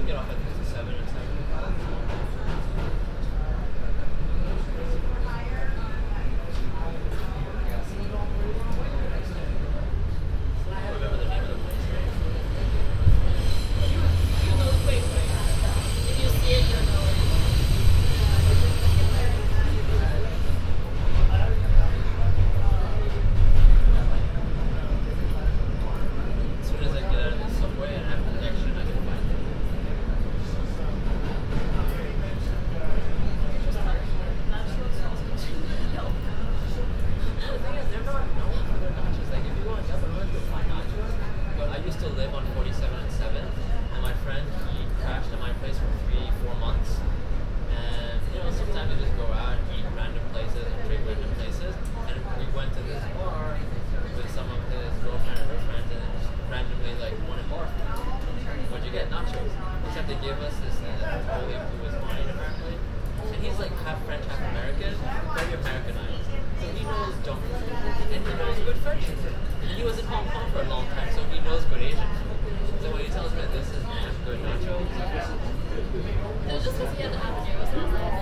[0.00, 1.33] you get off at 57 or 10.
[69.84, 72.56] he was in Hong Kong for a long time, so he knows good Asian food.
[72.80, 73.84] So when he tells me this is
[74.24, 74.80] good nacho,
[76.48, 78.13] it was just because he had the avenue, it was.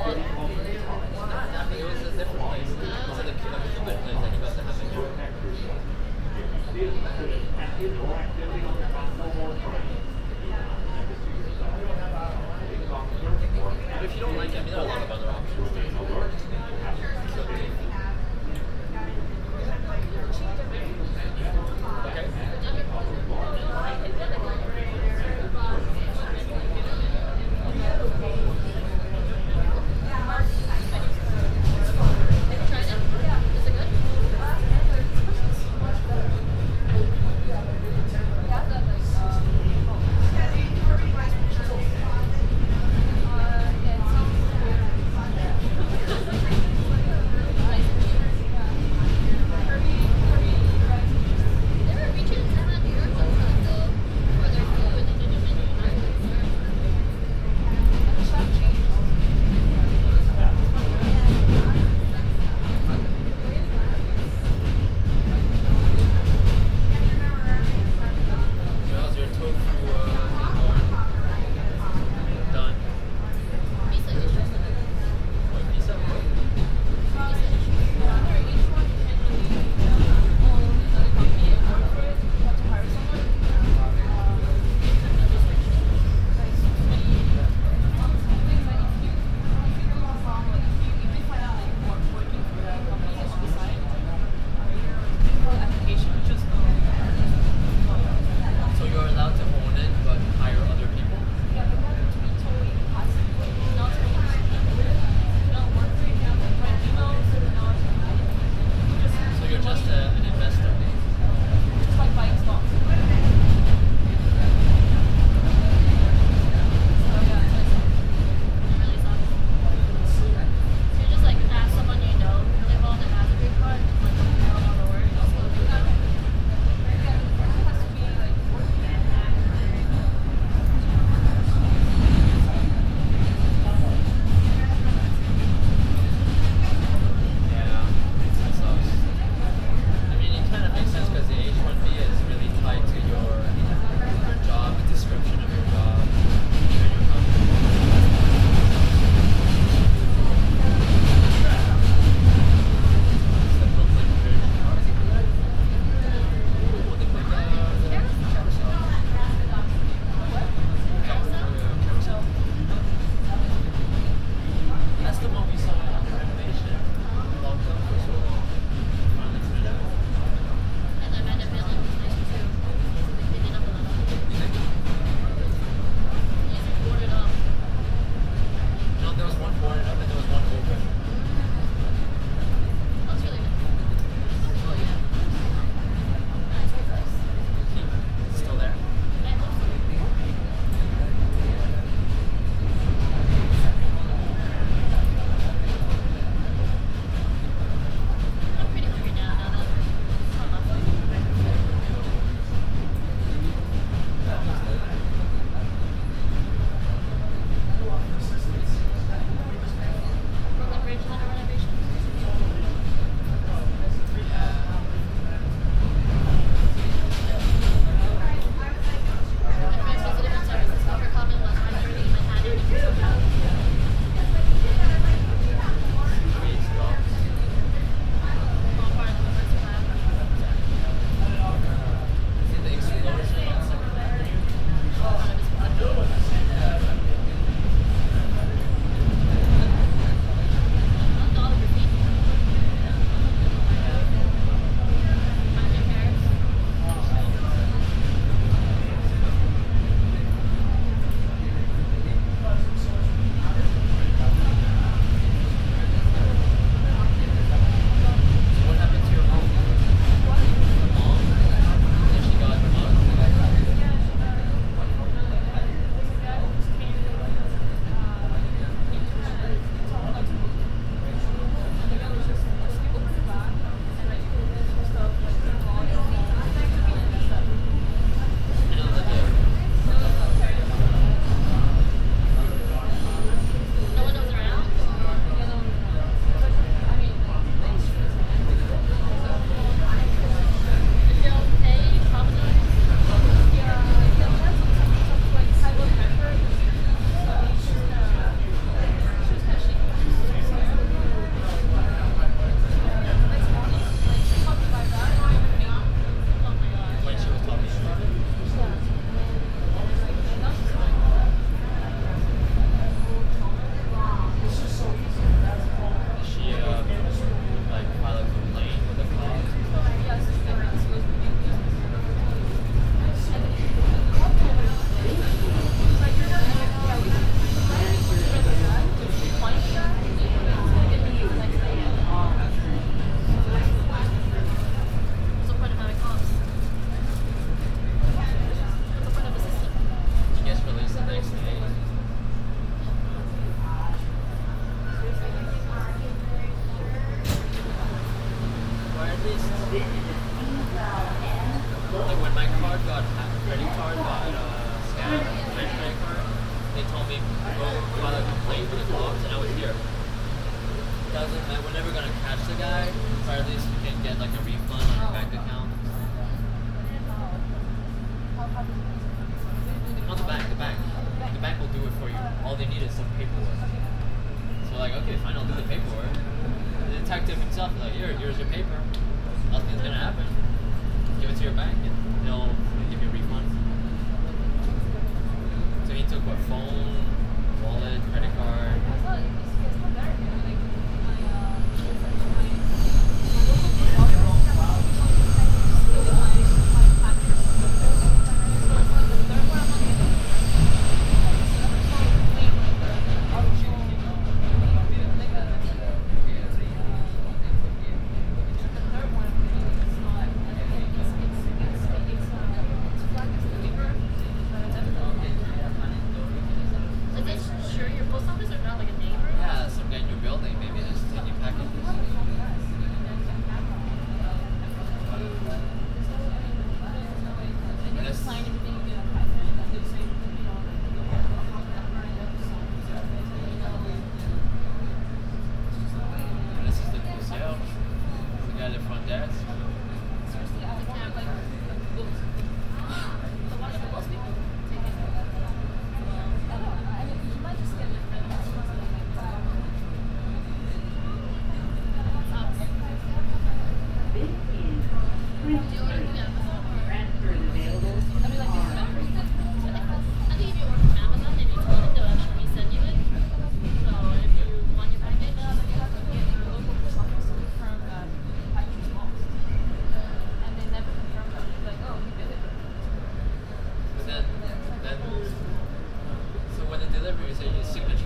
[477.28, 478.01] The delivery your signature,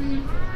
[0.00, 0.49] Mm-hmm.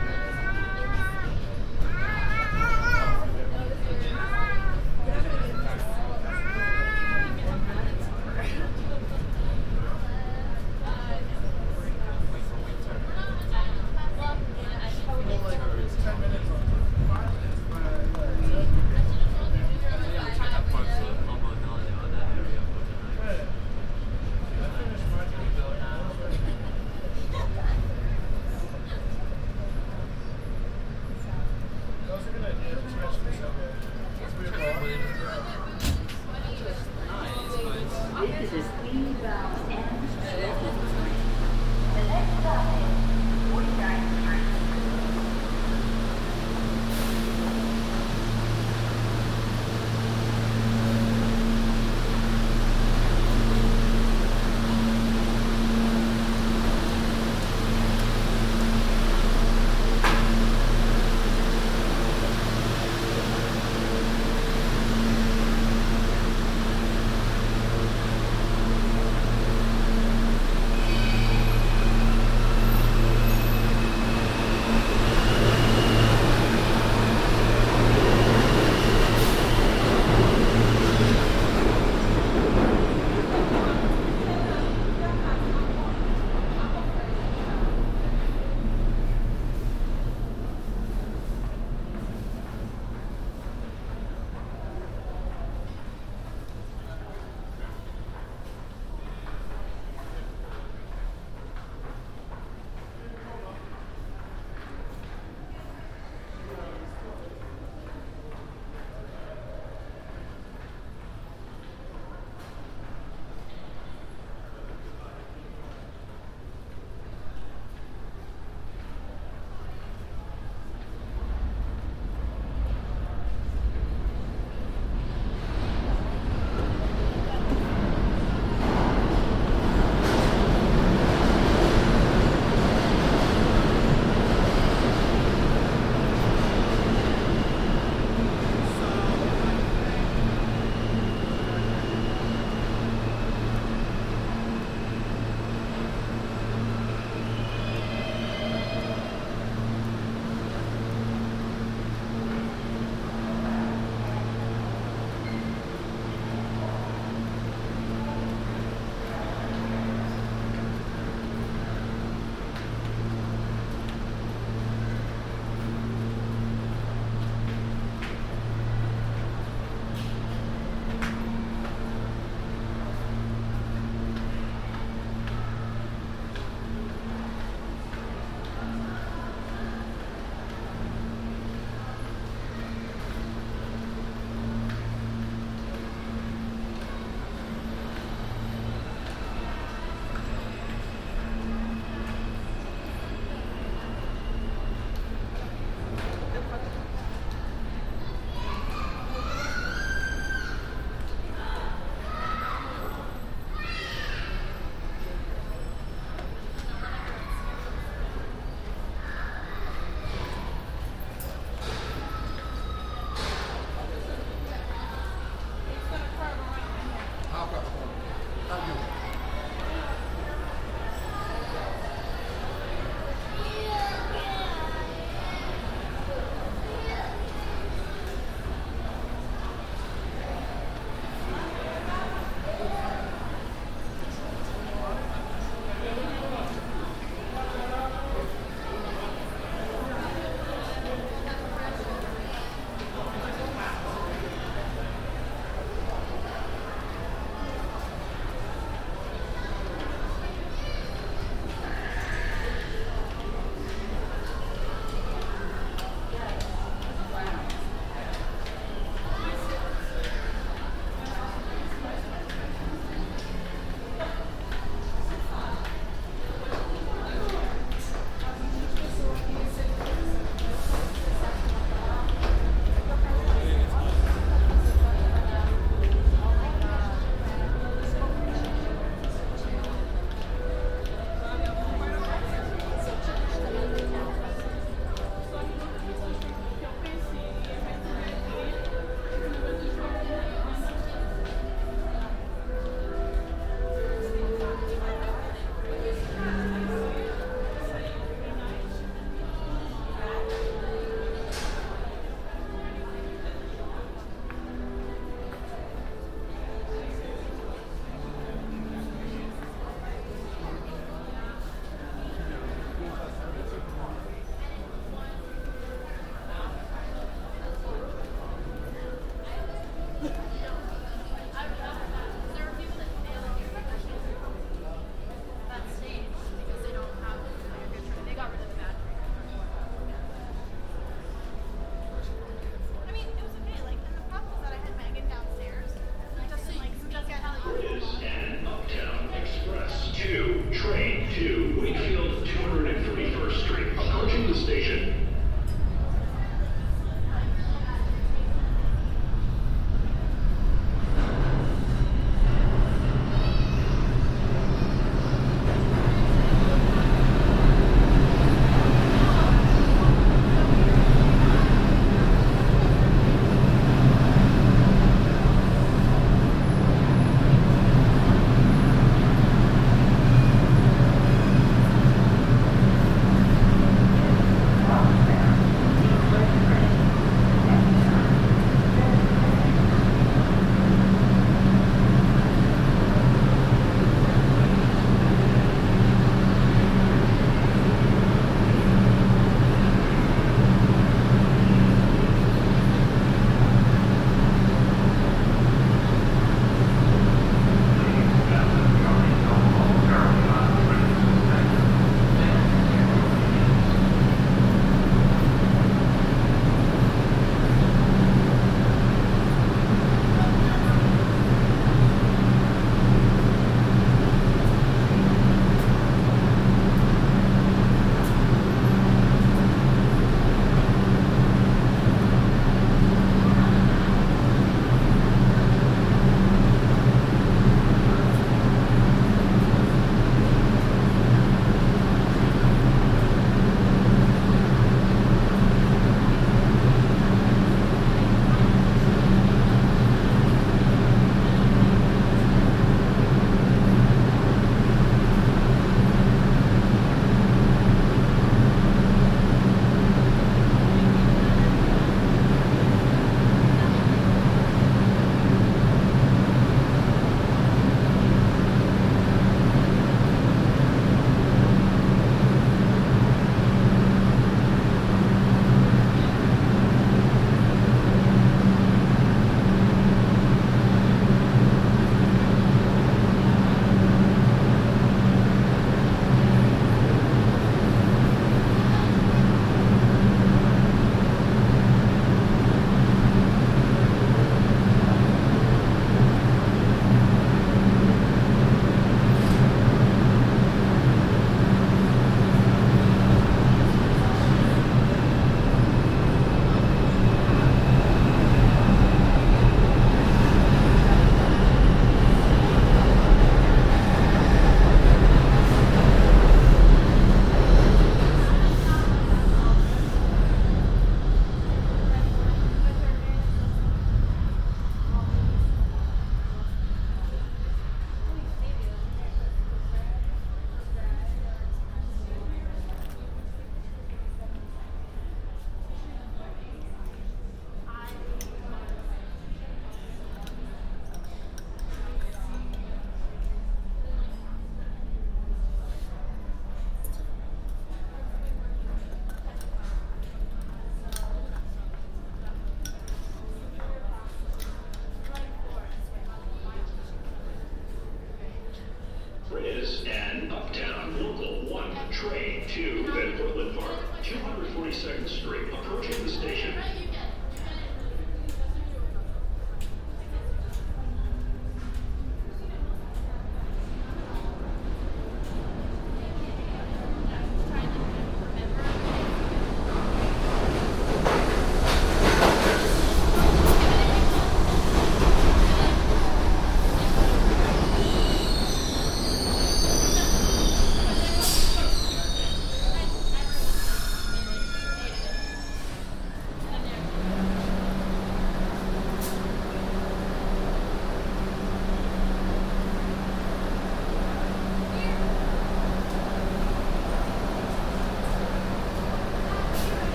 [554.83, 556.53] Second Street, approaching the station.